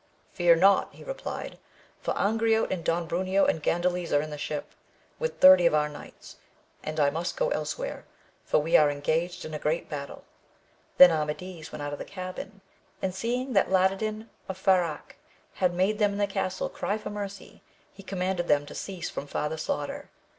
Fear 0.33 0.55
not, 0.55 0.95
he 0.95 1.03
replied; 1.03 1.59
for 1.99 2.15
Angriote 2.15 2.71
and 2.71 2.83
Don 2.83 3.07
Bruneo, 3.07 3.45
and 3.47 3.61
Grandales 3.61 4.11
are 4.11 4.21
in 4.23 4.31
the 4.31 4.35
ship, 4.39 4.71
with 5.19 5.39
thirty 5.39 5.67
of 5.67 5.75
our 5.75 5.87
knights, 5.87 6.37
and 6.81 6.99
I 6.99 7.11
must 7.11 7.37
go 7.37 7.49
elsewhere, 7.51 8.05
for 8.43 8.57
we 8.57 8.75
are 8.75 8.89
engaged 8.89 9.45
in 9.45 9.53
a 9.53 9.59
great 9.59 9.89
battle. 9.91 10.23
Then 10.97 11.11
Amadis 11.11 11.71
went 11.71 11.83
out 11.83 11.93
of 11.93 11.99
the 11.99 12.05
cabin, 12.05 12.61
and 12.99 13.13
seeing 13.13 13.53
that 13.53 13.69
Ladadin 13.69 14.27
of 14.49 14.57
Fajarque 14.57 15.17
had 15.53 15.71
made 15.71 15.99
them 15.99 16.13
in 16.13 16.17
the 16.17 16.25
castle 16.25 16.67
cry 16.67 16.97
for 16.97 17.11
mercy, 17.11 17.61
he 17.93 18.01
commanded 18.01 18.47
them 18.47 18.65
to 18.65 18.73
cease 18.73 19.11
from 19.11 19.27
farther 19.27 19.55
slaughter. 19.57 20.09